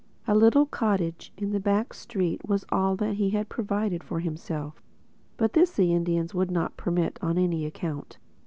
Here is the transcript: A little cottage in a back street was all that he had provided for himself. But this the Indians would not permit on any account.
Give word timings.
A 0.27 0.33
little 0.33 0.65
cottage 0.65 1.31
in 1.37 1.53
a 1.53 1.59
back 1.59 1.93
street 1.93 2.41
was 2.43 2.65
all 2.71 2.95
that 2.95 3.17
he 3.17 3.29
had 3.29 3.49
provided 3.49 4.03
for 4.03 4.19
himself. 4.19 4.81
But 5.37 5.53
this 5.53 5.73
the 5.73 5.93
Indians 5.93 6.33
would 6.33 6.49
not 6.49 6.75
permit 6.75 7.19
on 7.21 7.37
any 7.37 7.67
account. 7.67 8.17